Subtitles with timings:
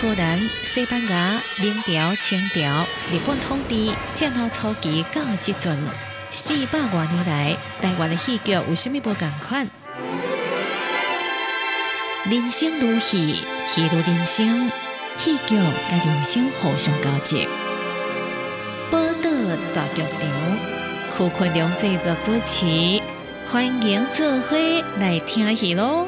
[0.00, 5.76] 荷兰、西班牙、明朝、清朝、日本统治战后初期到即阵，
[6.30, 9.68] 四百多年来，台湾的戏剧有啥物无共款？
[12.30, 14.70] 人生如戏，戏如人生，
[15.18, 17.44] 戏剧甲人生互相交织。
[18.92, 19.30] 报道
[19.74, 23.02] 大剧场，库昆良制作主持，
[23.48, 24.56] 欢迎做伙
[25.00, 26.06] 来听戏咯！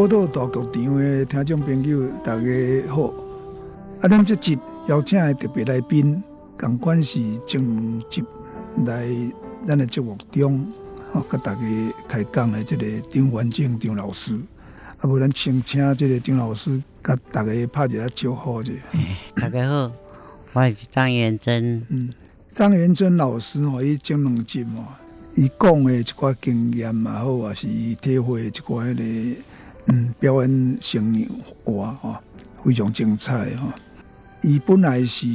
[0.00, 3.12] 报道大剧场的听众朋友，大家好！
[4.00, 6.24] 啊，咱这集邀请的特别来宾，
[6.58, 8.24] 共款是正集
[8.86, 9.06] 来
[9.68, 10.66] 咱的节目中，
[11.12, 11.60] 哦，甲大家
[12.08, 14.34] 开讲的这个张元正张老师。
[15.00, 18.72] 啊，无咱先请这个张老师，甲大家拍一下招呼者。
[19.36, 19.92] 大家好，
[20.54, 21.84] 我是张元珍。
[21.90, 22.14] 嗯，
[22.54, 24.82] 张元珍老师哦，伊前两集哦，
[25.36, 29.42] 伊讲的一寡经验嘛好，也是伊体会一寡迄个。
[29.92, 31.12] 嗯，表演生
[31.64, 32.16] 活吼，
[32.62, 33.68] 非常精彩吼。
[34.42, 35.26] 伊本来是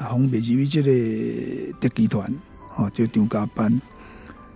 [0.00, 2.32] 红北集这个特技团
[2.68, 3.76] 吼，就张家班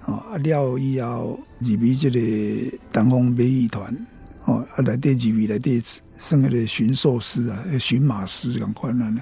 [0.01, 3.95] 吼，啊了以后入去这个东方美艺团
[4.43, 5.83] 吼，啊来第入去来第
[6.17, 9.21] 算迄个驯兽师啊，驯马师咁款啊呢。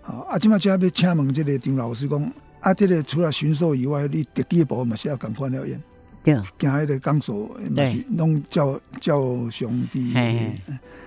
[0.00, 5.78] 好，啊，即马只要请问这个张老师讲，啊，这个除了驯兽以外，你特技部嘛是要咁款了演。
[6.34, 7.50] 行迄个钢索，
[8.16, 10.14] 拢叫叫兄弟，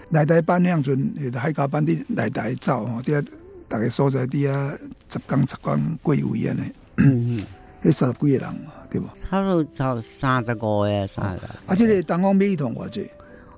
[0.09, 3.23] 内台班向阵，海家班的内台走吼，伫啊，
[3.69, 4.73] 逐个所在伫啊，
[5.07, 7.45] 十工十工贵位安尼，
[7.83, 8.55] 迄三十几个人，
[8.89, 9.07] 对无？
[9.13, 11.45] 差不多走三十五个，三十。
[11.65, 13.09] 啊，即个东方美团偌济？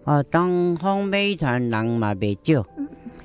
[0.04, 2.66] 啊，东方美团人嘛袂少，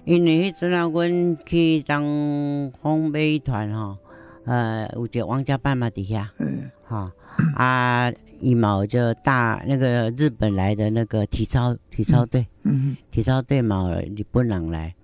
[0.05, 3.99] 因为迄阵啊，阮去东方美团吼，
[4.44, 7.12] 呃，有一个王家班嘛伫遐，嗯，哈
[7.55, 8.10] 啊。
[8.41, 14.94] 一毛就大那个日本来的那个体操体操队，嗯，体操队嘛日本人来，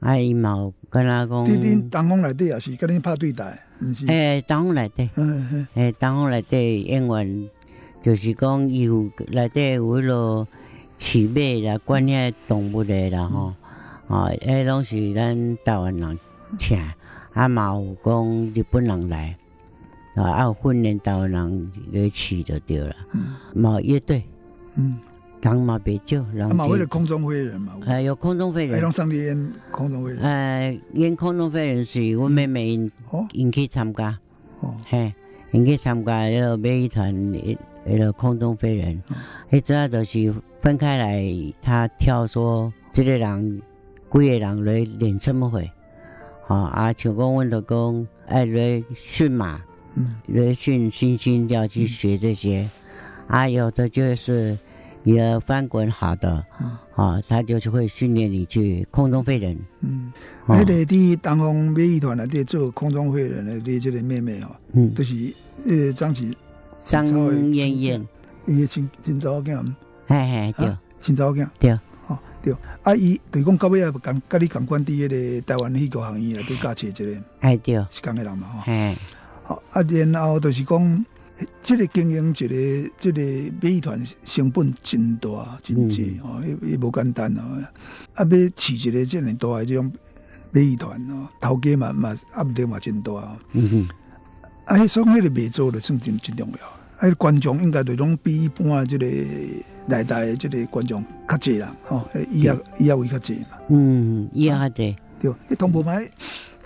[0.00, 3.58] 啊一毛跟他讲，你你当风来底也是跟你拍对台，
[4.06, 7.48] 诶，当风来底，嗯嗯，诶，当风来底演员
[8.00, 10.48] 就是讲有来底有迄落
[10.98, 13.54] 饲马啦，管遐动物的啦吼，
[14.08, 16.18] 啊，迄拢是咱台湾人
[16.58, 16.78] 请，
[17.34, 19.36] 啊嘛有讲日本人来。
[20.14, 22.94] 啊，要训练到人来去就对了。
[23.14, 24.22] 嗯，冇乐队，
[24.76, 24.92] 嗯，
[25.40, 26.54] 人嘛别少，人。
[26.54, 27.72] 嘛为了空中飞人嘛。
[27.86, 28.92] 哎，有空中飞人。
[28.92, 30.22] 上帝演空中飞人。
[30.22, 32.92] 哎，演空中飞人是我妹妹因，
[33.32, 34.18] 因去参加。
[34.60, 34.74] 哦。
[34.86, 35.10] 嘿，
[35.52, 37.32] 因去参加那个美团
[37.84, 39.00] 那个空中飞人。
[39.50, 43.62] 迄主要就是分开来，他跳说，这个人
[44.10, 45.70] 几个人来练什么会？
[46.44, 49.58] 好啊，像讲阮就讲爱来驯马。
[49.94, 52.68] 嗯，来训猩猩要去学这些，
[53.26, 54.58] 啊，有的就是
[55.02, 56.44] 你的翻滚好的，
[56.94, 59.58] 啊，他就是会训练你去空中飞人。
[59.80, 60.12] 嗯，
[60.46, 65.34] 那个伫东方美艺团内底做空中飞人的你这个妹妹哦，嗯，就是
[65.66, 66.36] 呃张启
[66.80, 67.06] 张
[67.52, 68.06] 燕燕，
[68.46, 69.62] 伊亲亲早囝，
[70.06, 71.46] 嘿嘿对，亲早囝。
[71.58, 71.72] 对，
[72.08, 78.60] 哦对，啊伊对讲到尾啊，共甲你共管伫迄个台湾戏剧行业内底教册这个，哎对，是共个人嘛吼。
[78.60, 78.72] 好
[79.72, 79.82] 啊，
[80.12, 81.06] 然后就是讲，
[81.62, 83.20] 这个经营一个这个
[83.60, 87.42] 美团成本真大真济哦，也也无简单哦。
[88.14, 89.90] 啊，要饲一个这么大的这种
[90.50, 93.36] 美团哦，头家嘛嘛压力嘛真大哦。
[93.52, 93.88] 嗯哼，
[94.66, 97.08] 啊，所以那个卖座的算真真重要。
[97.08, 99.06] 啊，观众应该就拢比一般这个
[99.88, 103.58] 来台这个观众较济啦，吼，伊也伊也会较济嘛。
[103.68, 106.08] 嗯，伊也较济，对，一同步买。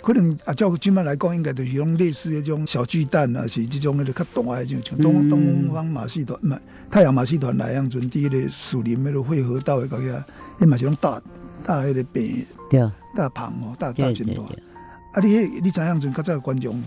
[0.06, 6.56] 可能啊，照今麦来讲，应该就是种类似迄种小巨蛋啊，是这种迄个较大诶，就像东东方马戏团、嘛
[6.88, 10.22] 太阳马戏团来样，阵伫迄个树林迄个汇合道诶，个遐，
[10.60, 11.20] 迄嘛是种大
[11.64, 14.42] 大迄个饼，对，大棚哦，大大真大。
[14.42, 16.80] 啊，你迄你知影阵较早观众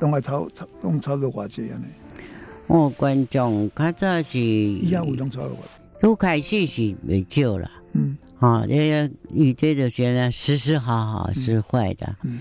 [0.00, 1.84] 拢爱超超拢超多偌济安尼？
[2.68, 5.58] 哦，观众较早是，以前有拢出来过。
[6.00, 7.70] 都开始是未少啦。
[7.96, 8.18] 嗯。
[8.38, 12.16] 啊，这个伊这就是呢，时时好好是坏的。
[12.22, 12.40] 嗯。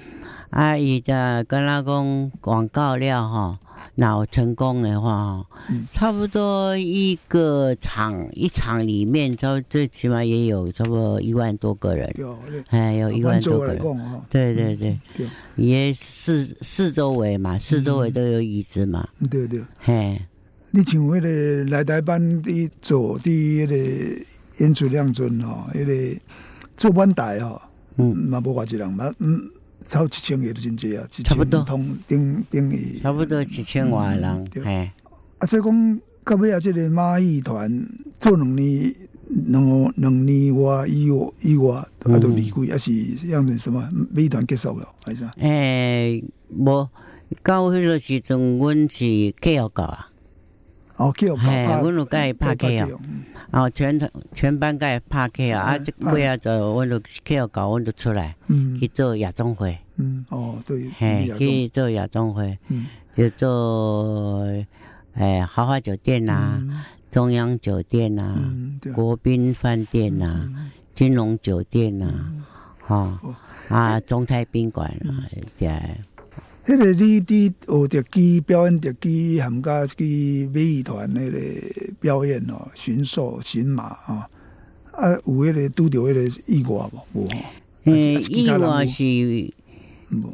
[0.49, 3.59] 啊，伊的跟他讲广告料哈。
[3.95, 5.45] 那成功的话，
[5.91, 12.09] 差不多一个场一场里面，差最起码也有差不多一万多个人。
[12.17, 12.37] 有，
[12.69, 13.77] 哎，有一万多个人。
[14.29, 14.97] 对对对，
[15.57, 19.07] 也四四周围嘛，四周围都有椅子嘛。
[19.29, 19.61] 对对。
[19.77, 20.21] 嘿，
[20.71, 24.25] 你像那个来台班的做的那个
[24.59, 26.21] 演出量尊哦，迄个
[26.77, 27.61] 做班台哦，
[27.97, 29.49] 嗯，嘛无偌济人嘛，嗯。
[29.87, 34.89] 超一千个都真济啊，差不多，通顶顶于差不多一千外人，嘿。
[35.37, 37.87] 啊，所以讲到尾啊，即个马戏团
[38.17, 38.91] 做两年，
[39.45, 42.91] 两两年外以外以外，啊，都离开，还是
[43.27, 43.87] 样子什么？
[44.11, 45.23] 美团结束了，还是？
[45.37, 46.89] 诶，无
[47.43, 50.09] 到迄个时阵，阮是继续搞啊。
[50.97, 52.85] 哦，继续拍，阮有甲伊拍继续。
[53.51, 55.75] 哦，全团全班该拍客啊！
[55.75, 58.35] 啊，这尾啊，就阮就客搞，阮就出来
[58.79, 59.77] 去做夜总会。
[59.97, 62.57] 嗯，哦，对，嘿，去做夜总会，
[63.15, 64.45] 就做
[65.15, 66.61] 诶豪华酒店呐，
[67.09, 68.37] 中央酒店呐，
[68.93, 70.49] 国宾饭店呐，
[70.93, 72.07] 金融酒店呐，
[72.79, 73.19] 哈
[73.69, 75.23] 啊，中泰宾馆啊，
[75.55, 75.69] 这。
[76.65, 81.39] 迄个你伫学特技表演特技，含加去美艺团那个
[81.99, 84.27] 表演哦，驯兽驯马啊，
[84.91, 87.21] 啊有迄个拄着迄个意外无？
[87.21, 87.27] 无。
[87.83, 89.05] 诶，意外是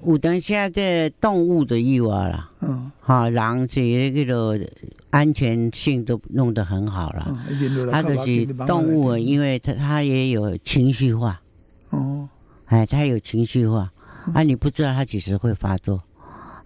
[0.05, 2.49] 有当下这动物的意外啦。
[2.61, 2.89] 嗯。
[3.01, 4.57] 哈，人是迄个
[5.09, 7.45] 安全性都弄得很好了。
[7.91, 11.41] 他就是动物，因为它它也有情绪化。
[11.89, 12.29] 哦。
[12.67, 13.91] 哎，它有情绪化，
[14.33, 16.01] 啊，你不知道它几时会发作。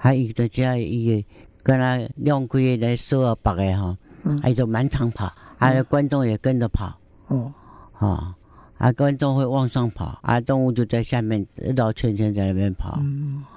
[0.06, 1.28] 还有的家伊个
[1.64, 3.98] 跟他亮鬼来收啊白的哈，
[4.40, 6.96] 还就满场跑，还有观众也跟着跑，
[7.30, 7.52] 哦，
[7.94, 8.36] 啊，
[8.78, 11.44] 啊观众会往上跑，啊动物就在下面
[11.76, 13.02] 绕圈圈在那边跑，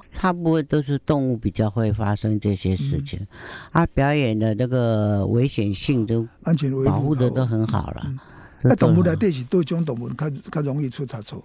[0.01, 3.21] 差不多都是动物比较会发生这些事情，
[3.73, 8.11] 啊表演的那个危险性都安全保护的都很好了。
[8.63, 11.45] 那动物来对是多种动物，较较容易出差错，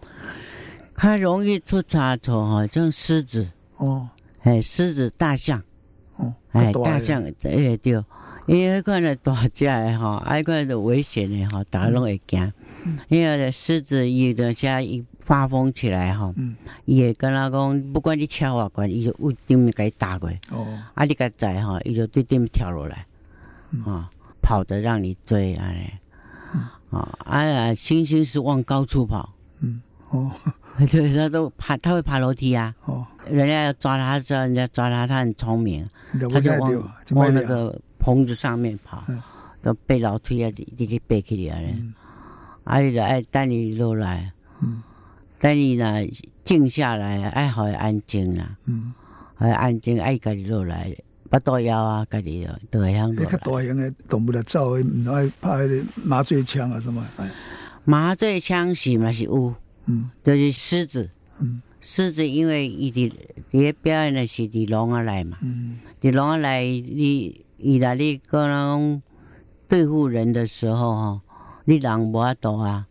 [0.95, 3.45] 较容易出差错哈，像狮子。
[3.75, 4.07] 哦。
[4.44, 5.63] 哎，狮子、大象，
[6.18, 7.80] 哦，哎，大象，哎对，
[8.45, 12.51] 因为看了大只的哈，哎，看着危险的哈，大家拢会惊。
[13.07, 16.34] 因为狮子有的下一发疯起来哈，
[16.84, 20.30] 伊会跟他讲，不管你敲啊关，伊就屋顶给伊打过。
[20.51, 23.06] 哦，啊，你个仔哈，伊就对顶跳落来，
[23.86, 24.10] 啊，
[24.42, 25.94] 跑的让你追啊嘞，
[26.90, 27.42] 啊，啊，
[27.72, 30.30] 猩猩是往高处跑，嗯，哦。
[30.89, 32.73] 对，他都爬，他会爬楼梯啊。
[32.85, 35.87] 哦，人家要抓他，知道人家抓他，他很聪明，
[36.31, 39.03] 他就往往那个棚子上面跑，
[39.61, 41.75] 要背楼梯啊，你去背起来嘞。
[42.63, 44.31] 啊，你就爱带你落来，
[44.61, 44.81] 嗯，
[45.39, 46.01] 带你呢
[46.43, 48.93] 静下来，爱好安静啦，嗯，
[49.35, 50.91] 好安静，爱家己落来，
[51.29, 53.37] 不多要啊，家己都会向落来。
[53.37, 57.05] 大型的动物的走，唔爱拍迄个麻醉枪啊什么？
[57.83, 59.53] 麻醉枪是嘛是有。
[59.85, 61.09] 嗯，就是狮子，
[61.41, 63.12] 嗯，狮子因为伊伫
[63.51, 69.02] 伫表演的是伫龙啊来嘛，嗯，伫龙啊来，你伊来你可能
[69.68, 71.21] 对付人的时候吼，
[71.66, 72.87] 你人无法度啊，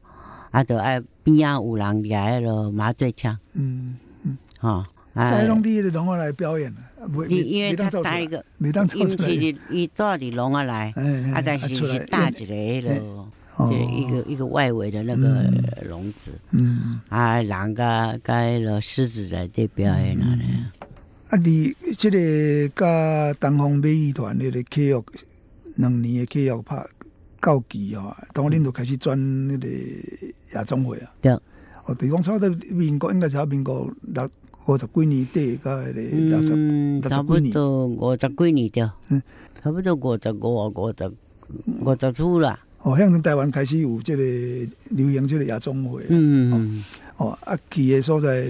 [0.50, 6.75] 啊，就爱边啊有人举迄个麻醉枪，嗯嗯，哈，塞龙伫龙啊来表演
[7.28, 10.92] 你因为他带一个，因为伊做伫龙啊来，
[11.34, 13.25] 啊，但是是大一个迄个。
[13.59, 15.52] 就一个一个外围的那个
[15.87, 20.42] 笼子，嗯，啊，狼个个了狮子在这表演了呢。
[21.28, 25.02] 啊，你这个甲东方美艺团那个契约
[25.76, 26.82] 两年的契约拍
[27.40, 31.12] 到期哦，当恁就开始转那个夜总会啊。
[31.21, 31.32] 对，
[31.85, 34.30] 哦，对讲差不多民国应该差民国六
[34.66, 39.23] 五十几年底，甲那个六十六十几年，差不多五十几年的，嗯，
[39.54, 41.12] 差不多五十五五十
[41.80, 42.59] 五十出啦。
[42.82, 44.22] 哦，向台湾开始有这个
[44.90, 46.04] 流行这个夜总会。
[46.08, 46.84] 嗯嗯。
[47.19, 48.47] 哦，啊，去诶所在，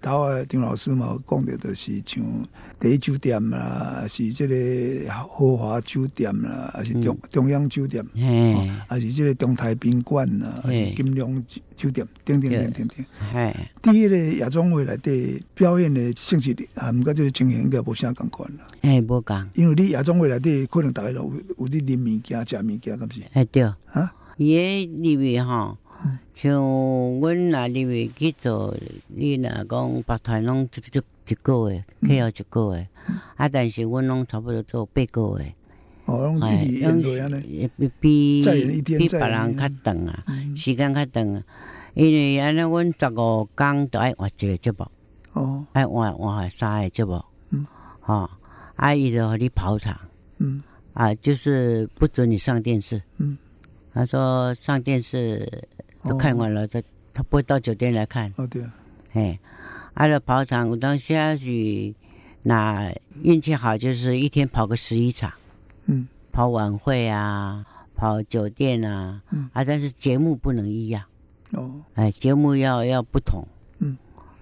[0.00, 2.24] 头啊，张老师嘛讲的，就是像
[2.80, 8.04] 第一酒店啦，是即个豪华酒店啦，还是中中央酒店，
[8.88, 11.44] 还是即个中泰宾馆啦，还是金龙
[11.76, 13.54] 酒店，等等等等等。
[13.82, 18.64] 第一个夜总会内底表演的性质，啊，毋过即个情形应该无啥共款啦。
[18.80, 23.20] 哎，无共，因为你夜总会内底可能大家有有啲啉物件、食物件，咁是？
[23.34, 25.76] 哎对，啊，伊诶里面吼。
[26.32, 26.52] 像
[27.20, 28.76] 阮若入去去做，
[29.08, 31.02] 你若讲白团拢一一
[31.32, 32.86] 一个月，客要一个月，
[33.36, 35.54] 啊，但是阮拢差不多做八个月，
[36.04, 38.42] 哦，一直演落安尼，比比
[39.08, 40.24] 别人较长啊，
[40.56, 41.42] 时间较长啊。
[41.94, 44.86] 因为安尼，阮十五工都爱换一个节目，
[45.32, 47.66] 哦，爱换换三个节目，嗯，
[48.00, 48.30] 哈，
[48.76, 49.98] 阿姨就和你跑场，
[50.38, 50.62] 嗯，
[50.92, 53.36] 啊，就是不准你上电视，嗯，
[53.92, 55.50] 他说上电视
[56.04, 58.62] 都看完了，他他不会到酒店来看，哦对。
[58.62, 58.72] 啊，
[59.14, 59.38] 哎，
[59.94, 61.94] 阿拉跑场，我当下去，
[62.42, 65.32] 那运气好就是一天跑个十一场，
[65.86, 67.64] 嗯，跑晚会啊，
[67.96, 71.02] 跑酒店啊，嗯，啊，但是节目不能一样。
[71.52, 73.46] 哦，哎，节目要要不同，
[73.78, 73.96] 嗯，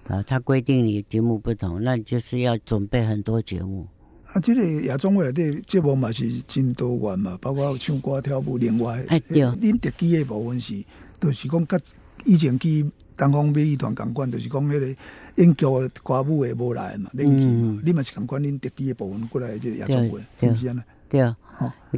[0.07, 3.87] 啊，他规定你节目不同，那就是要准备很多节目。
[4.33, 10.83] 啊，这个亚中会的节目嘛是真多元嘛，包括唱歌跳舞，另外，哎对，恁特技的部分是，
[11.19, 11.79] 就是讲甲
[12.25, 14.87] 以前去东方美艺团共款，就是讲迄个
[15.35, 20.81] 演剧的歌舞的无来嘛，恁去嘛，你嘛是共款恁特技的部分过来这个演唱会，是不是安尼？
[21.09, 21.35] 对，哦，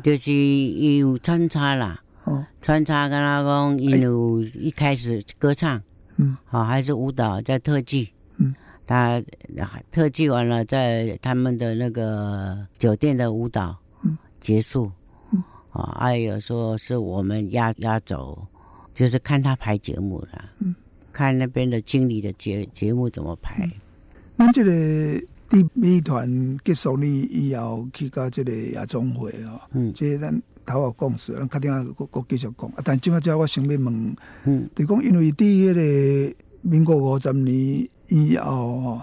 [0.04, 2.02] 就是有穿插啦。
[2.62, 5.82] 穿插跟他讲，因有一开始歌唱，
[6.18, 8.54] 嗯，好还是舞蹈，在特技，嗯，
[8.86, 9.20] 他
[9.90, 14.92] 特技完了，在他们的那个酒店的舞蹈，嗯，结束，
[15.32, 18.38] 嗯，啊，还有说是我们压压轴，
[19.00, 20.76] 就是看他排节目了，嗯，
[21.14, 23.66] 看那边的经理的节节目怎么排。
[24.36, 24.72] 那这个
[25.48, 30.42] 第美团结束呢以后，去到这个夜总会哦，嗯，这咱。
[30.66, 32.70] 头下讲说，咱确定啊，国国继续讲。
[32.72, 39.02] 啊，但即马只我想要问，嗯，就讲因为伫迄个民国五十年以后哦，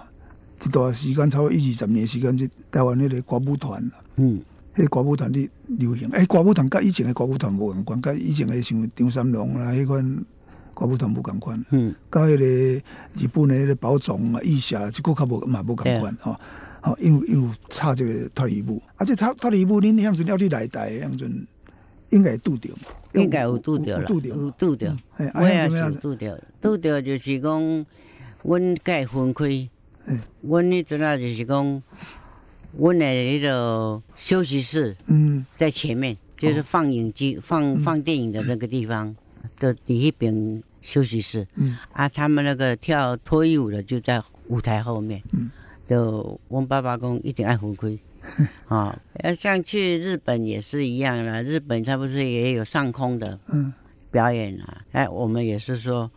[0.63, 3.83] 一段时间超过一二十年时间，就台湾迄个歌舞团，
[4.15, 4.39] 嗯，
[4.77, 6.09] 迄歌舞团的流行。
[6.11, 10.25] 诶，歌舞团甲以前的歌舞团无共款，甲以前的像张三郎啦，迄款
[10.73, 11.65] 歌舞团无共款。
[11.71, 16.35] 嗯，甲迄个日本的迄个宝冢啊、意霞，即个较无嘛无共款吼。
[16.81, 21.47] 吼，因为有差这个脱离舞，啊，这脱脱离舞，恁向阵了你来台，向阵。
[22.09, 22.69] 应该拄着，
[23.15, 24.97] 应该有拄着了，有拄着，
[25.33, 27.85] 我也是拄着，拄着就是讲，
[28.43, 29.43] 阮该分开，
[30.39, 31.83] 阮迄阵啊就是讲，
[32.77, 39.15] 阮的迄个休息室，嗯，在前面，就是放影机放放电影的那个地方
[39.59, 45.49] 的第一边休息室，嗯，啊，他们那个跳脱衣舞的就在舞台后面，嗯，
[45.87, 47.97] 就我爸爸讲一定爱回归。
[48.67, 53.73] 啊，要像去日本也是一样的，日本他不是也有上空的嗯。
[54.09, 54.81] 表演啊？
[54.93, 56.09] 哎，我们也是说，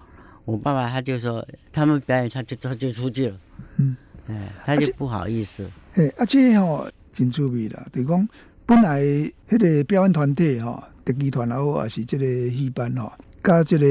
[0.44, 3.36] 我爸爸他就说，他们表演他就他就出去了，
[3.78, 3.96] 嗯，
[4.28, 5.68] 哎，他就不好意思。
[5.94, 8.28] 哎，而且吼，真趣味啦，就讲
[8.66, 13.86] 本来迄个表演团体吼，特技团也好，还是即个戏班吼，加即个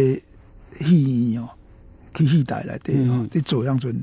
[0.72, 1.50] 戏院吼，
[2.14, 4.02] 去戏台内底吼，伫做样阵，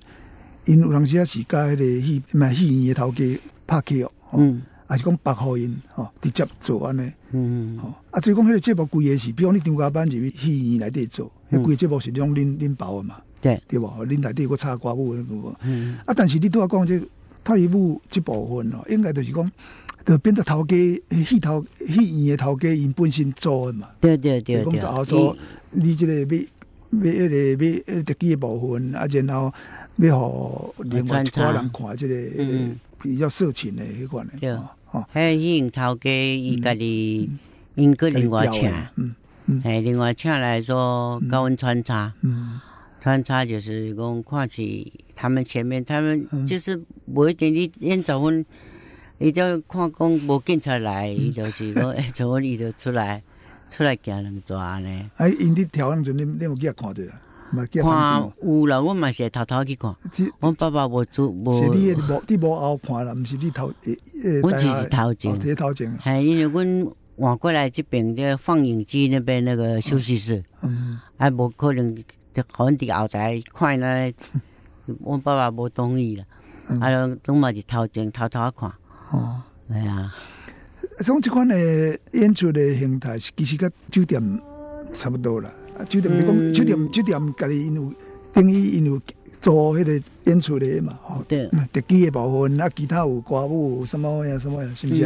[0.65, 3.25] 因有当时啊是加迄个戏，嘛戏院的头家。
[3.69, 14.07] 拍戏哦，嗯，还是讲白好因吼，直接做安尼，嗯，吼，啊，所以讲迄个节目规个是，比如你张家班入去戏院内底做，迄规个节目是种恁恁包的嘛，对，对无？
[14.07, 17.01] 恁内底有个插歌舞的部分，嗯，啊，但是你拄啊讲这
[17.47, 19.53] 脱衣舞这部分哦，应该就是讲，
[20.05, 20.77] 就变做头家
[21.25, 25.37] 戏头戏院的头家因本身做的嘛，对对对对，讲做
[25.71, 29.55] 你这个要要迄个要特技的部分，啊，然后
[29.97, 32.79] 要互另外一寡人看这个，嗯。
[32.99, 34.57] 比较色情的迄款的，
[34.91, 37.31] 哦，还有引头家伊家己
[37.77, 42.59] 因个另外请，嗯嗯，哎，另外请来做高温穿插，嗯，
[43.01, 48.45] 穿插就是讲看起他们前面，他们就是无一点你演早分，
[49.19, 53.23] 伊就看讲无警察来，伊就是讲 哎，早分伊就出来
[53.69, 55.11] 出来行两抓呢。
[55.17, 57.03] 哎，因伫调样子，你你有去看着？
[57.81, 59.95] 看有啦，我嘛是偷偷去看。
[60.41, 61.63] 我爸爸无做，无。
[61.63, 64.41] 是你无你无后看啦，毋是你头呃。
[64.43, 65.55] 我只是头前。
[65.55, 65.97] 头前。
[66.03, 66.87] 系因为阮
[67.17, 71.97] 换过来这边的放映机那边那个休息室，嗯，还无可能
[72.37, 74.13] 就可能伫后台看那。
[75.03, 76.25] 我爸爸无同意啦，
[76.81, 78.73] 啊，都嘛是头前偷偷看。
[79.11, 80.15] 哦，系啊。
[80.99, 84.23] 从这款的演出的形态，其实甲酒店
[84.93, 85.51] 差不多啦。
[85.89, 87.93] 酒店，你讲酒店，酒店家己因有
[88.33, 89.01] 等于因有
[89.41, 95.05] 做迄个演出的嘛，吼，对，特技的部分，啊，其他有歌舞什么呀，什么呀，是不是？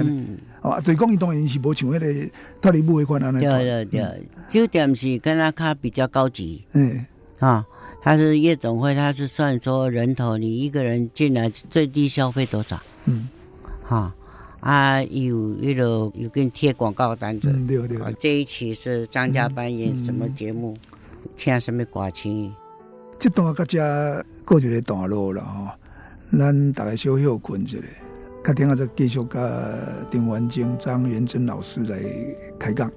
[0.60, 3.40] 哦，对，讲伊当然是无像迄个脱离舞迄款安尼。
[3.40, 7.06] 对对对，酒店是跟他卡比较高级，嗯，
[7.40, 7.66] 啊，
[8.00, 12.80] 他是夜总会，他是算说人头，你一个人进来最低消费多少？
[13.06, 13.28] 嗯，
[13.82, 14.14] 哈。
[14.60, 17.50] 啊，有一楼有给你贴广告单子。
[17.66, 18.14] 对对对。
[18.18, 20.76] 这一期是张家班演什么节目，
[21.34, 22.52] 请什么歌星。
[23.18, 25.74] 这段大家过一个段落了哈，
[26.38, 27.78] 咱大家小休困一下。
[28.42, 29.42] 客厅啊，再继续跟
[30.10, 31.98] 丁文晶、张元珍老师来
[32.58, 32.92] 开讲。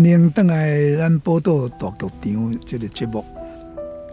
[0.00, 3.22] 欢迎登来咱报道大剧场这个节目，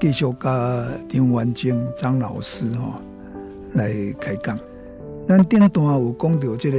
[0.01, 3.01] 继续甲张元晶张老师哈
[3.73, 3.89] 来
[4.19, 4.59] 开讲。
[5.25, 6.77] 咱顶段有讲到这个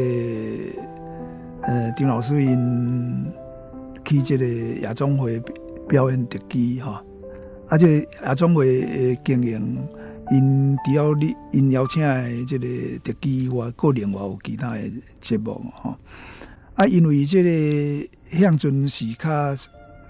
[1.63, 3.25] 呃，张老师因
[4.05, 5.43] 去这个夜总会
[5.89, 7.03] 表演特技哈，
[7.69, 9.79] 啊，这个夜总会经营
[10.33, 12.67] 因除了你因邀请的这个
[13.03, 14.83] 特技外，个另外有其他的
[15.19, 15.99] 节目哈。
[16.75, 19.57] 啊，因为这个向阵是较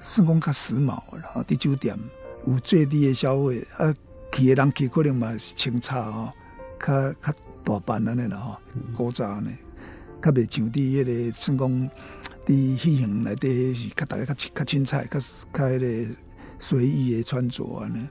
[0.00, 1.96] 算讲较时髦啦，伫酒店
[2.46, 3.94] 有最低的消费，啊，
[4.32, 6.32] 去的人去可能嘛是清茶吼，
[6.80, 7.32] 较较
[7.64, 8.56] 大班安尼啦吼，
[8.96, 9.50] 古早呢，
[10.20, 11.90] 较袂像伫迄个算讲
[12.46, 15.20] 伫戏院内底是较大家较较清彩，较
[15.52, 16.14] 较迄个
[16.58, 18.08] 随意的穿着安尼。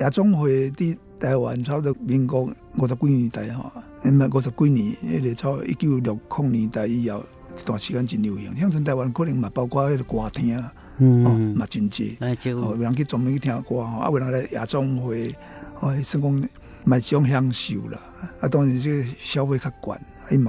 [0.00, 3.72] 夜总会伫台湾差不多民国五十几年代吼，
[4.04, 7.24] 毋嘛五十几年，迄个超一九六零年代以后。
[7.58, 12.36] 一段时间真流行，乡村台湾可能嘛，包括迄个歌厅，哦，嘛真济，哦，
[12.76, 15.34] 有人去专门去听歌，吼，啊，有人来夜总会，
[15.80, 16.48] 哦，算讲
[16.84, 18.00] 买种享受啦，
[18.40, 20.46] 啊，当然这消费较悬，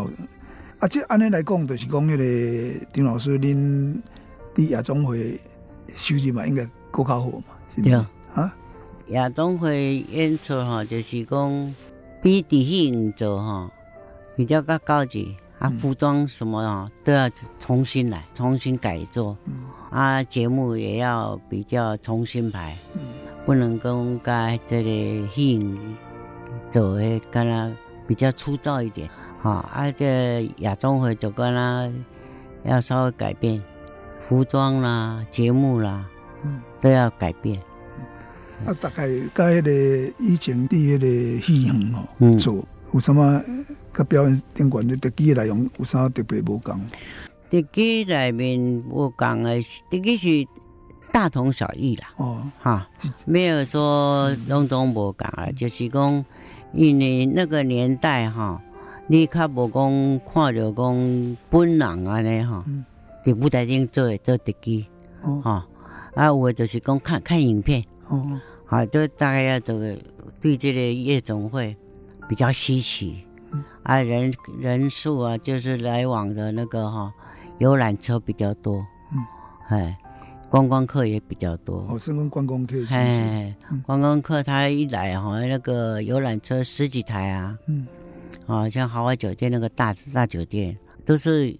[0.79, 3.97] 啊，即安尼来讲，就是讲迄个丁老师，恁
[4.55, 5.39] 伫夜总会
[5.95, 7.43] 收入嘛，应该够较好嘛，
[7.83, 8.53] 对啊，
[9.07, 11.25] 夜总会演出吼，就是？
[11.25, 11.75] 讲
[12.21, 13.71] 比伫戏院做吼，
[14.35, 15.35] 比较较高级。
[15.59, 19.37] 啊，服装什么啊，都要重新来，重新改做。
[19.91, 22.77] 啊，节目也要比较重新排，
[23.45, 25.59] 不能跟该这里戏
[26.69, 27.69] 走的，跟他
[28.07, 29.09] 比较粗糙一点。
[29.41, 31.91] 哈，啊，这亚中会就跟他
[32.63, 33.61] 要稍微改变，
[34.27, 36.05] 服装啦、节目啦，
[36.79, 37.59] 都要改变。
[38.65, 39.71] 啊，大概该的
[40.19, 43.41] 以前伫迄个戏影哦做有什么？
[43.99, 46.79] 甲表演顶管的特技内容有啥特别无共？
[47.49, 48.57] 特技内面
[48.87, 50.47] 无共的，特技是
[51.11, 52.13] 大同小异啦。
[52.15, 52.87] 哦，哈，
[53.25, 56.25] 没有说拢拢无共啊，就是讲，
[56.71, 58.61] 因为那个年代哈，
[59.07, 62.63] 你较无讲看着讲本人安尼哈，
[63.25, 64.85] 伫舞台顶做做特技，
[65.23, 65.41] 哦，
[66.15, 69.77] 啊，有的就是讲看看影片，哦，好，都大概要都
[70.39, 71.75] 对这个夜总会
[72.29, 73.25] 比较稀奇。
[73.89, 77.11] 啊，人人数啊，就是来往的那个哈，
[77.57, 79.25] 游览车比较多，嗯，
[79.67, 79.97] 哎，
[80.47, 81.83] 观光客也比较多。
[81.89, 82.75] 哦，是跟观光客。
[82.91, 83.55] 哎，
[83.87, 87.87] 观光客他一来哈，那个游览车十几台啊，嗯，
[88.45, 91.57] 啊，像豪华酒店那个大大酒店都是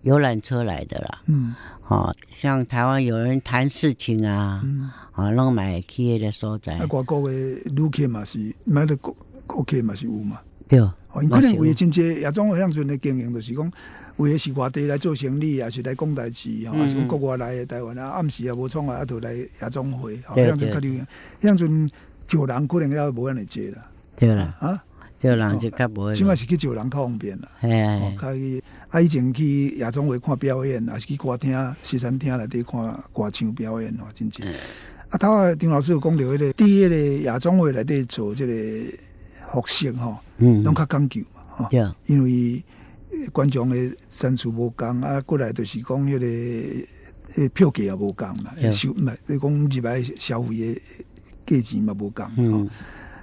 [0.00, 6.78] 游览车来的啦，嗯，好像台湾有人谈事情啊，嗯，啊，弄买企业的所在。
[6.78, 9.14] 啊，外国的旅客嘛是买的国
[9.46, 10.80] 国客嘛是有嘛，对。
[11.22, 13.72] 因可能为真济夜总会乡村的经营，就是讲
[14.16, 21.06] 为的是外地来做生意，也是来讲代志，吼，还是国外来的台湾啊，暗时也无创啊，啊，就来夜总会，乡村较流行。
[21.40, 21.90] 乡村
[22.26, 24.82] 招人可能也无安尼济啦，对啦，啊，
[25.18, 26.14] 招人就较无。
[26.14, 28.62] 起码是去招人较方便啦，哎，可以。
[28.88, 32.80] 啊，以前去夜总会看表演，也是去歌厅、西餐厅内底看
[33.12, 34.46] 歌唱表演哦，真正。
[35.10, 38.98] 啊，头丁老师有讲到迄个第一个夜总会内底做即个。
[39.50, 41.68] 服饰吼，拢较讲究嘛，吼，
[42.06, 42.62] 因为
[43.32, 43.76] 观众的
[44.08, 50.80] 身处无共啊，过来就是讲迄个票价也无共嘛，收唔系你讲入来消费的
[51.46, 52.68] 价钱嘛无共吼。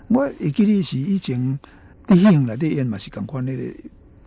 [0.08, 1.60] 我会记得是以前
[2.08, 3.74] 电影内底演嘛是共款迄个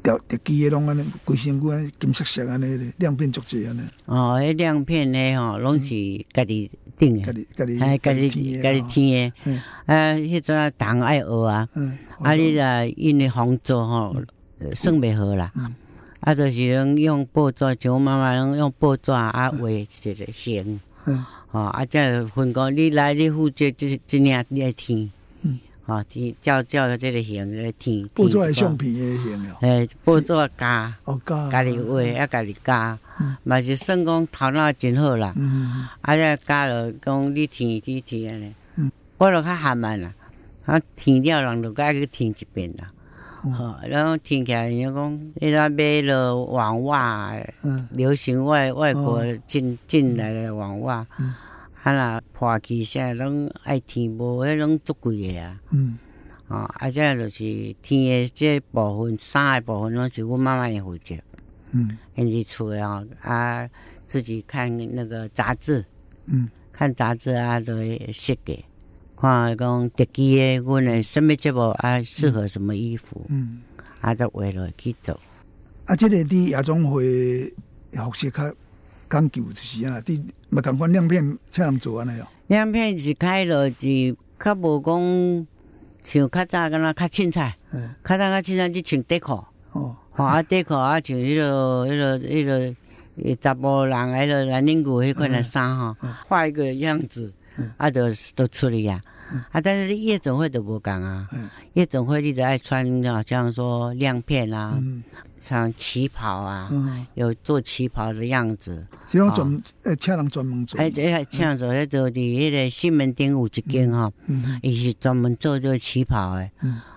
[0.03, 3.83] 特特技的拢安尼，规身躯安金色色安尼亮片足济安尼。
[4.07, 5.95] 哦，迄亮片呢吼，拢是
[6.33, 6.71] 家己。
[6.99, 9.33] 定诶，哎，家己家己听诶，
[9.87, 11.69] 啊，迄阵党爱学啊，
[12.21, 14.15] 啊，你啊因为房租吼，
[14.75, 15.53] 算袂好啦，
[16.21, 20.81] 啊，就是用报纸，像我妈妈用报纸啊画一个线，
[21.51, 25.11] 吼，啊，再分工，你来你负责即即领你来听，
[25.89, 28.07] 吼，天照照即个形咧天。
[28.15, 29.57] 布做相片的形哦。
[29.63, 30.95] 诶，布做加。
[31.05, 31.51] 哦加。
[31.51, 32.99] 家己画，啊家己加，
[33.43, 35.33] 嘛是算讲头脑真好啦。
[35.37, 35.89] 嗯。
[36.03, 38.55] 啊，再加了讲你填你填安尼。
[38.77, 38.93] 嗯。
[39.17, 40.13] 我著较含慢啦，
[40.67, 42.87] 啊天了人就该去天一遍啦。
[43.41, 47.33] 好，然后听起来，人讲伊那买了网袜，
[47.93, 51.07] 流行外外国进进来的网袜，
[51.89, 55.61] 啊那破起现在拢爱填无，迄拢足贵的啊。
[55.71, 55.99] 嗯，
[56.49, 61.15] 哦，啊这就是填的这部分衫的部分，拢是我妈妈的负责。
[61.73, 63.69] 嗯，因为厝啊啊
[64.07, 65.85] 自己看那个杂志，
[66.27, 68.65] 嗯，看杂志啊都会设计。
[69.21, 73.61] 看讲特技的，阮的什么节目啊，适合什么衣服，嗯，
[74.01, 75.19] 啊，都为了去做。
[75.87, 77.53] 啊，这个伫夜总会
[77.93, 78.55] 学习较
[79.09, 82.27] 讲究就是啊，伫嘛共款亮片才能做安尼哦。
[82.49, 85.47] 亮片是开了是较无讲
[86.05, 97.33] 像较早敢若较凊彩，嗯，较早较凊彩就穿短裤，哦，啊短裤啊像迄个迄个迄个查甫人迄个蓝领裤迄款的衫哈，画一个样子。
[97.77, 98.03] 啊，就
[98.37, 99.01] 都出嚟呀！
[99.51, 101.29] 啊，但是夜总会都不讲啊。
[101.75, 104.81] 夜总会你都爱穿，好像说亮片啊，
[105.39, 106.71] 像旗袍啊，
[107.15, 108.87] 有做旗袍的样子。
[109.07, 110.81] 这种专呃，请人专门做。
[110.81, 114.13] 哎，哎，请做迄做伫迄个西门町有一间哈，
[114.63, 116.51] 伊是专门做这个旗袍的。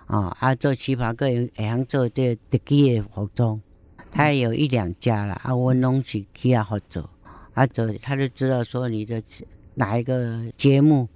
[0.08, 3.60] 啊，啊，做旗袍个人会晓做这特技的服装，
[4.10, 5.34] 他也有一两家了。
[5.44, 7.10] 啊，我拢是去啊合作，
[7.54, 9.22] 啊做他就知道说你的。
[9.74, 11.08] 哪一个节目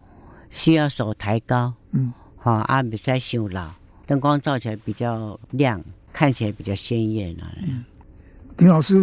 [0.56, 1.74] 需要手抬高？
[1.92, 3.70] 嗯，好啊，比赛修老，
[4.08, 7.52] 灯光照起来比较亮，看起来比较鲜艳啊。
[8.56, 8.96] 丁老师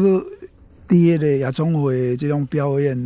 [0.89, 2.97] 第一个夜总会这种表演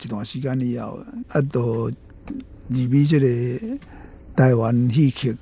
[0.00, 1.90] 一段时间以后，啊，都
[2.68, 3.78] 入去这个
[4.36, 5.34] 台湾戏曲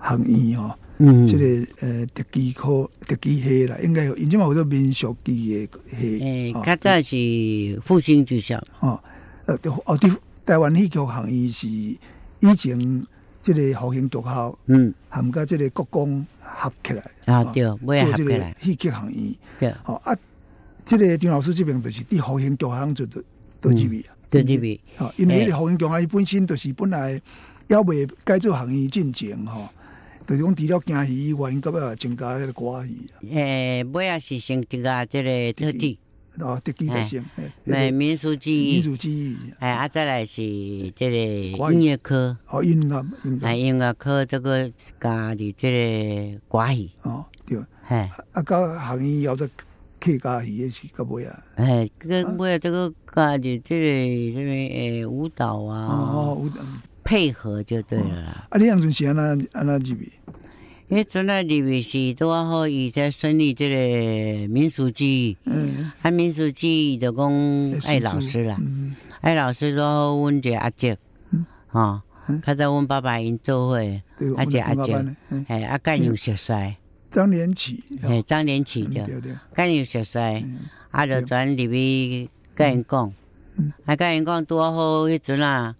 [0.00, 6.20] 行业哦，嗯，这个呃特技科特技系啦，应该有，因即嘛好多民俗技的系。
[6.20, 9.00] 诶，较早是复兴剧校哦。
[9.46, 9.56] 呃，
[9.86, 10.10] 哦，对，
[10.46, 13.06] 台湾戏剧学院是以前
[13.42, 20.16] 即个复兴学校，嗯，含甲即个国公合起来啊，对，做即个戏剧学院，对，吼啊，
[20.84, 23.24] 即个张老师即边就是伫复兴剧行做的
[23.60, 27.20] 多几位啊，多几位，好，因为迄个复兴剧行伊本身就是本来
[27.66, 29.68] 要未改做行业进前吼，
[30.28, 33.30] 就讲除了京戏以外，应该要增加迄个歌戏。
[33.32, 35.98] 诶，尾也是先增加即个特技。
[36.40, 37.24] 哦，特技的先，
[37.66, 40.42] 诶，民俗技艺，民俗技艺，哎，啊，再来是
[40.94, 43.04] 这个音乐科，哦，音乐，
[43.42, 44.70] 哎，音乐科这个
[45.00, 47.96] 加的这个歌戏，哦，对，嘿，
[48.32, 49.48] 啊，到行业要再
[49.98, 56.56] 客家戏也是个尾啊，哎，跟尾这个加的这个这个诶舞蹈啊，哦，舞蹈。
[57.08, 58.48] 配合就对了啦。
[58.50, 59.22] 啊，你样阵是安那
[59.52, 60.10] 安那几位？
[60.88, 63.74] 因为从那里面是都好，伊在生理即个
[64.46, 68.56] 民俗技艺，嗯，啊民俗技艺就讲爱老师啦，
[69.20, 69.82] 爱老师都
[70.20, 70.96] 阮个阿姐，
[71.66, 72.00] 哈，
[72.44, 73.76] 较早阮爸爸因做伙，
[74.36, 75.04] 阿姐阿姐，
[75.48, 76.52] 哎，阿干有熟识，
[77.10, 79.04] 张连起，哎，张连起的，
[79.52, 80.20] 干有熟悉，
[80.92, 83.12] 啊，就转入去甲因讲，
[83.86, 85.74] 啊，甲因讲多好，迄阵啊，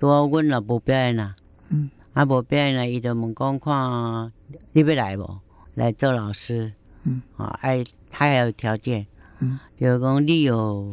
[0.00, 1.36] 多阮也无表演啦，
[1.68, 4.32] 嗯，啊无表演啦，伊就问讲看。
[4.72, 5.38] 你要来不？
[5.74, 6.72] 来做老师，
[7.04, 9.06] 嗯，啊，哎，他还有条件，
[9.38, 10.92] 嗯，有讲你有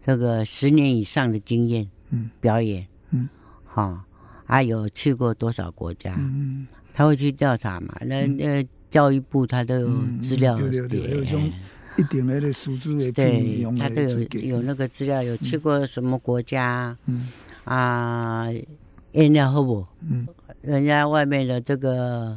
[0.00, 3.28] 这个十年以上的经验，嗯，表演，嗯，
[3.64, 4.02] 好，
[4.44, 7.94] 还有去过多少国家，嗯，他会去调查嘛？
[8.00, 9.88] 那那教育部他都有
[10.20, 11.40] 资料，对对对，有种
[11.96, 17.28] 一定的数字的，对，他都有有那个资料，有去过什么国家，嗯，
[17.62, 18.48] 啊，
[19.12, 19.86] 演了好不？
[20.00, 20.26] 嗯，
[20.60, 22.36] 人家外面的这个。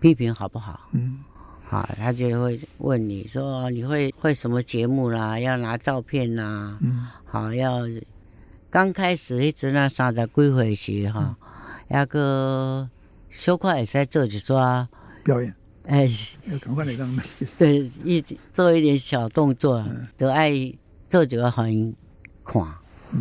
[0.00, 0.88] 批评好不好？
[0.92, 1.18] 嗯，
[1.64, 5.38] 好，他就会问你说你会会什么节目啦？
[5.38, 6.76] 要拿照片呐？
[6.80, 7.80] 嗯，好，要
[8.70, 11.36] 刚开始一直那三十几岁时哈，
[11.88, 12.88] 那个
[13.30, 14.86] 小可也在做就说
[15.24, 15.54] 表演，
[15.86, 16.08] 哎，
[16.60, 17.18] 赶快来当
[17.56, 19.84] 对，一做一点小动作
[20.16, 20.52] 都爱
[21.08, 21.94] 做就要很
[22.44, 22.62] 看，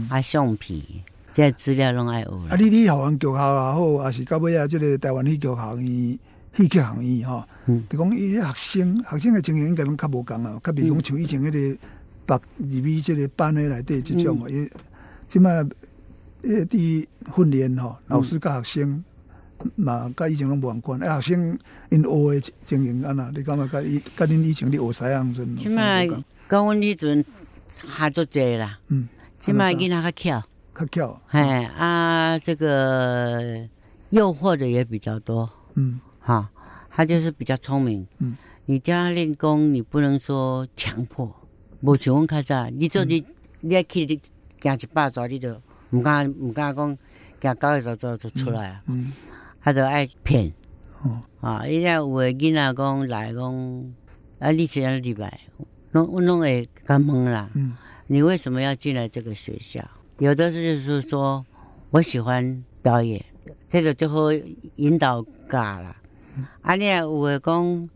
[0.09, 1.01] 啊，橡皮，
[1.33, 2.29] 这资料拢爱学。
[2.49, 6.17] 啊，你你校园剧校也好，还是到尾啊，这个台湾戏剧行业。
[6.55, 7.43] 戏剧行业吼，
[7.89, 11.77] 就讲伊学生学生的情形应该拢较无共啊，较比讲像以前迄个
[12.25, 14.69] 白入去即个班诶内底即种哦，伊
[15.27, 15.51] 即摆
[16.43, 19.03] 诶伫训练吼，老师甲学生
[19.75, 21.57] 嘛，甲以前拢无共款，啊学生
[21.89, 25.55] 因学诶情形安那，你感觉甲伊甲恁以前伫学西洋阵？
[25.55, 26.15] 即摆甲
[26.49, 27.25] 阮迄阵
[27.67, 33.67] 差足济啦，嗯，即摆囡仔较巧，较巧，嘿啊，这个。
[34.11, 35.49] 诱惑的也比较多。
[35.73, 36.49] 嗯，哈，
[36.89, 38.07] 他就是比较聪明。
[38.17, 38.35] 嗯，
[38.65, 41.31] 你教他练功，你不能说强迫。
[41.81, 43.23] 无像阮较早，你做你
[43.59, 44.19] 你爱去你
[44.59, 45.55] 行一百转，你就
[45.91, 46.97] 唔敢唔敢讲
[47.39, 48.81] 行九十转就出来啊。
[48.87, 49.13] 嗯，
[49.61, 50.51] 他就爱骗。
[51.03, 53.93] 哦，啊，伊遐有诶囡仔讲来讲，
[54.39, 55.41] 啊，你怎样入来？
[55.91, 57.47] 拢我拢会甲问啦。
[57.53, 59.87] 嗯，你为什么要进来这个学校？
[60.17, 61.45] 有的是就是说
[61.91, 63.23] 我喜欢表演，
[63.69, 64.43] 这个就会
[64.77, 65.95] 引导教啦。
[66.61, 67.89] 啊，你有诶讲，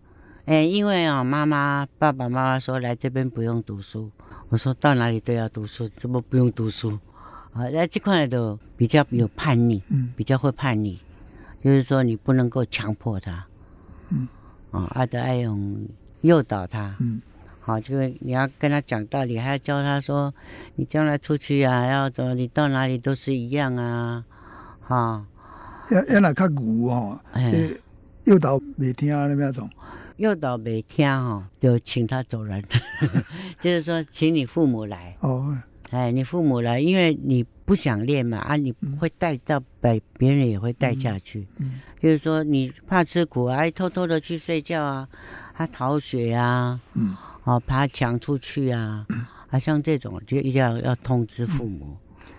[0.45, 4.09] 诶，因为啊，妈妈爸爸妈妈说来这边不用读书，
[4.49, 6.97] 我说到哪里都要读书，怎么不用读书？
[7.53, 10.99] 啊，那这块的比较有叛逆，嗯，比较会叛逆。
[11.61, 13.45] 就是说，你不能够强迫他，
[14.11, 14.27] 嗯，
[14.71, 15.85] 啊，爱德爱用
[16.21, 17.21] 诱导他，嗯，
[17.59, 20.33] 好，就是你要跟他讲道理，还要教他说，
[20.75, 24.23] 你将来出去啊，要怎么，你到哪里都是一样啊，
[24.81, 25.25] 哈，
[25.91, 27.19] 要要来较牛哦，
[28.29, 29.69] 诱导没听那那种，
[30.17, 32.63] 诱导没听哈，就请他走人，
[33.59, 35.57] 就是说，请你父母来，哦，
[35.89, 37.45] 哎，你父母来，因为你。
[37.69, 38.55] 不想练嘛啊！
[38.55, 45.07] 你会带到别别人也会带下去，嗯就是说你怕吃苦啊，偷偷的去睡觉啊，
[45.53, 47.15] 他逃学啊，嗯。
[47.43, 49.05] 哦爬墙出去啊，
[49.51, 51.95] 啊像这种就一定要要通知父母。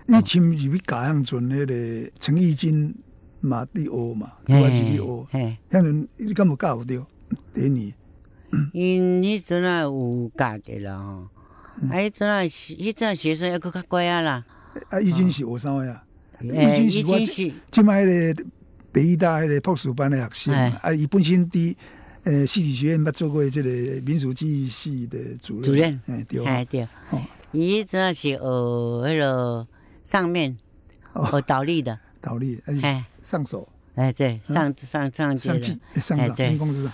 [0.07, 2.92] 你前面是教养阵那个陈义金
[3.40, 7.07] 马蒂欧嘛，我是去学，迄阵你敢无教掉？
[7.55, 11.29] 第二， 因你阵啊有教的啦吼，
[11.90, 14.44] 哎，阵啊，迄阵学生要搁较乖啊啦。
[14.88, 16.03] 啊，已经是学啥呀？
[16.42, 17.18] 已经是我
[17.70, 18.44] 即摆迄个
[18.92, 21.74] 北医大迄个博士班的学生啊，伊本身伫
[22.24, 23.70] 呃戏剧学院捌做过这个
[24.03, 25.62] 民族记忆系的主任。
[25.62, 26.83] 主任，哎对，哎对。
[27.11, 27.22] 哦，
[27.53, 29.66] 伊主要是学迄个
[30.03, 30.57] 上面
[31.14, 35.61] 学倒立的， 倒立，哎，上手，哎对，上上上街的，
[36.00, 36.90] 上上对，公司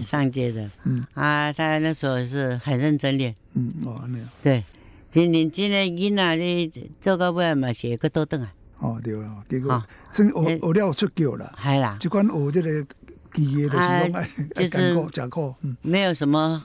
[0.00, 1.06] 上街的，嗯。
[1.14, 4.64] 啊，他那时候是很认真的，嗯哦那样，对。
[5.10, 8.52] 今年今年囡仔你做到尾嘛写个多顿啊？
[8.78, 11.96] 哦对啊，结果真学学了出够了，系啦。
[12.00, 12.86] 就管学这个
[13.32, 16.62] 技艺的情况，就是讲课，嗯，没有什么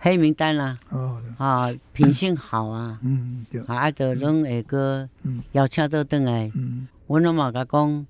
[0.00, 0.76] 黑名单啦。
[0.90, 5.08] 哦，啊，品性好啊，嗯，对，啊，就拢下个
[5.52, 6.50] 要请到顿来。
[6.54, 8.06] 嗯，我拢嘛甲讲，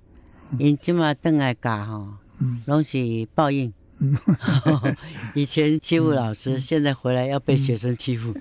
[0.58, 2.08] 因即马倒来教吼，
[2.66, 2.98] 拢是
[3.34, 3.72] 报应。
[5.34, 8.34] 以前欺负老师，现在回来要被学生欺负。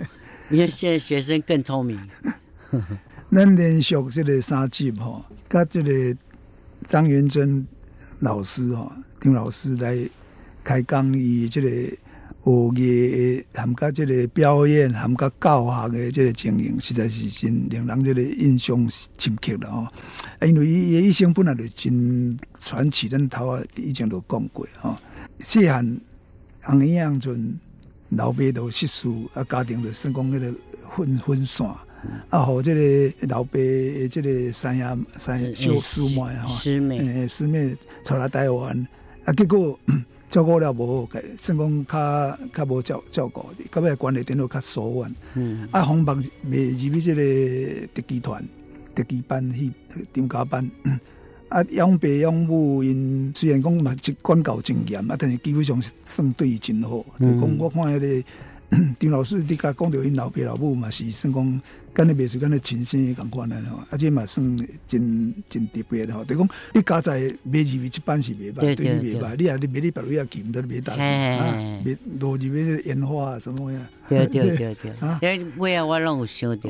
[0.49, 1.99] 因为现在学生更聪明。
[3.32, 6.17] 咱连续这个三集吼，甲这个
[6.86, 7.65] 张元珍
[8.19, 9.97] 老师吼，丁老师来
[10.63, 11.69] 开讲，伊这个
[12.43, 19.88] 学艺含甲即个表演含甲教学的即个情形，实在是真令人即个印象深刻了吼。
[20.45, 24.95] 因为伊伊一生本来就真传奇，咱头啊以前都讲过吼。
[25.39, 25.99] 细汉
[26.62, 27.60] 红衣样阵。
[28.15, 30.53] 老爸都失事，啊，家庭就算讲迄个
[30.88, 31.67] 分分散，
[32.29, 33.58] 啊，和这个老爸
[34.08, 37.75] 即个三爷三小师妹哈，师妹，师妹
[38.06, 38.88] 出来台湾，
[39.25, 39.79] 啊，结果
[40.34, 45.15] 照顾了无好，算讲较较无照照顾，到尾关系变到较疏远。
[45.36, 46.15] 嗯，啊，红白
[46.50, 48.43] 未入去即个特技团、
[48.96, 49.72] 特技班去
[50.12, 50.67] 张家班。
[51.50, 57.06] 啊，养爸养母因虽然讲嘛，即管教真严啊，但是基本上算对伊真好。
[57.19, 58.24] 就讲我看迄个
[58.98, 61.62] 丁老师，你甲讲到因老爸老母嘛，是算讲
[61.93, 66.25] 跟你袂是跟你亲生共款的吼，而且嘛算真真特别的吼。
[66.25, 69.36] 就讲你家在买入去一般是袂歹，对你袂歹。
[69.38, 73.79] 你啊，你买你别位啊，见唔到你袂大啊，买落入去烟花什么呀？
[74.10, 74.75] 对对对
[75.21, 76.69] 对，因为 啊，我拢有想到，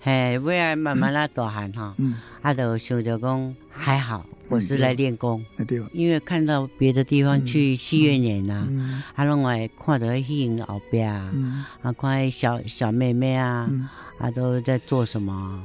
[0.00, 1.94] 嘿，尾啊慢慢啊大汉哈，
[2.42, 3.54] 啊就想着讲。
[3.80, 5.44] 还好，我是来练功，
[5.92, 8.66] 因为看到别的地方去戏院演呐，
[9.14, 13.70] 啊，另外看到戏影后边啊，啊，看小小妹妹啊，
[14.18, 15.64] 啊，都在做什么，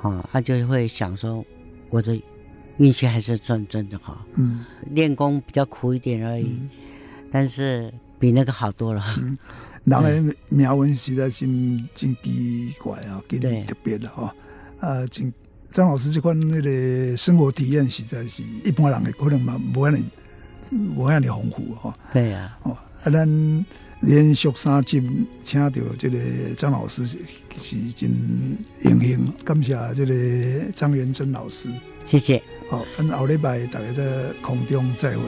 [0.00, 1.44] 啊，他就会想说，
[1.90, 2.18] 我的
[2.78, 6.58] 运气还是真真的好，嗯，练功比较苦一点而已，
[7.30, 9.04] 但是比那个好多了。
[9.84, 14.34] 人的苗文实在真真奇怪啊，真特别的哈，
[14.80, 15.30] 啊，真。
[15.70, 20.04] 张老师这款那个生活体验实在是一般人的可能嘛无安尼
[20.96, 21.96] 无安尼丰富哈。
[22.12, 22.58] 对呀。
[22.64, 23.66] 哦，啊，咱
[24.00, 25.00] 连续三集
[25.44, 26.18] 请到这个
[26.56, 27.16] 张老师是
[27.94, 28.10] 真
[28.82, 31.68] 荣幸，感谢这个张元珍老师。
[32.04, 32.42] 谢谢。
[32.68, 35.22] 好，咱后礼拜大家在空中再会。